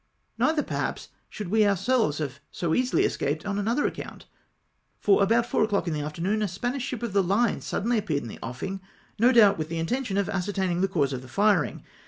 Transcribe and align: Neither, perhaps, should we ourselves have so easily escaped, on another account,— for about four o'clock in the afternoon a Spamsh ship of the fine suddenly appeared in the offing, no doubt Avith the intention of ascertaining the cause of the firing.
Neither, 0.39 0.63
perhaps, 0.63 1.09
should 1.29 1.49
we 1.49 1.63
ourselves 1.63 2.17
have 2.17 2.39
so 2.49 2.73
easily 2.73 3.05
escaped, 3.05 3.45
on 3.45 3.59
another 3.59 3.85
account,— 3.85 4.25
for 4.99 5.21
about 5.21 5.45
four 5.45 5.63
o'clock 5.63 5.87
in 5.87 5.93
the 5.93 6.01
afternoon 6.01 6.41
a 6.41 6.47
Spamsh 6.47 6.81
ship 6.81 7.03
of 7.03 7.13
the 7.13 7.23
fine 7.23 7.61
suddenly 7.61 7.99
appeared 7.99 8.23
in 8.23 8.27
the 8.29 8.39
offing, 8.41 8.81
no 9.19 9.31
doubt 9.31 9.59
Avith 9.59 9.67
the 9.67 9.77
intention 9.77 10.17
of 10.17 10.27
ascertaining 10.27 10.81
the 10.81 10.87
cause 10.87 11.13
of 11.13 11.21
the 11.21 11.27
firing. 11.27 11.83